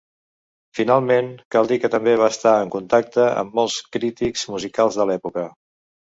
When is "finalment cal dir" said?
0.77-1.75